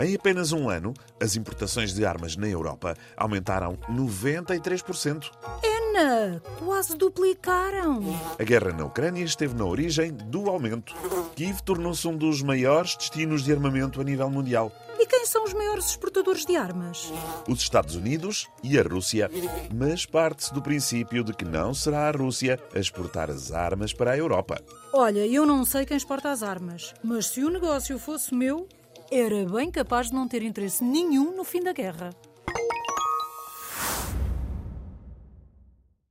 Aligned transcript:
Em 0.00 0.14
apenas 0.14 0.52
um 0.52 0.68
ano, 0.68 0.94
as 1.20 1.36
importações 1.36 1.94
de 1.94 2.04
armas 2.04 2.34
na 2.34 2.48
Europa 2.48 2.96
aumentaram 3.16 3.76
93%. 3.88 5.30
Ena, 5.62 6.42
quase 6.58 6.96
duplicaram. 6.96 8.00
A 8.38 8.42
guerra 8.42 8.72
na 8.72 8.84
Ucrânia 8.84 9.22
esteve 9.22 9.54
na 9.54 9.64
origem 9.64 10.12
do 10.12 10.48
aumento. 10.48 10.94
Kiev 11.36 11.60
tornou-se 11.60 12.08
um 12.08 12.16
dos 12.16 12.42
maiores 12.42 12.96
destinos 12.96 13.44
de 13.44 13.52
armamento 13.52 14.00
a 14.00 14.04
nível 14.04 14.28
mundial. 14.30 14.72
E 14.98 15.06
quem 15.06 15.26
são 15.26 15.44
os 15.44 15.52
maiores 15.52 15.86
exportadores 15.90 16.46
de 16.46 16.56
armas? 16.56 17.12
Os 17.46 17.60
Estados 17.60 17.94
Unidos 17.94 18.48
e 18.62 18.78
a 18.78 18.82
Rússia. 18.82 19.30
Mas 19.72 20.06
parte-se 20.06 20.54
do 20.54 20.62
princípio 20.62 21.22
de 21.22 21.32
que 21.32 21.44
não 21.44 21.74
será 21.74 22.08
a 22.08 22.12
Rússia 22.12 22.58
a 22.74 22.78
exportar 22.78 23.30
as 23.30 23.52
armas 23.52 23.92
para 23.92 24.12
a 24.12 24.16
Europa. 24.16 24.60
Olha, 24.92 25.26
eu 25.26 25.44
não 25.44 25.64
sei 25.64 25.84
quem 25.84 25.96
exporta 25.96 26.30
as 26.30 26.42
armas, 26.42 26.94
mas 27.04 27.26
se 27.26 27.44
o 27.44 27.50
negócio 27.50 27.98
fosse 27.98 28.34
meu, 28.34 28.66
era 29.14 29.44
bem 29.44 29.70
capaz 29.70 30.06
de 30.08 30.14
não 30.14 30.26
ter 30.26 30.42
interesse 30.42 30.82
nenhum 30.82 31.36
no 31.36 31.44
fim 31.44 31.60
da 31.60 31.74
guerra. 31.74 32.08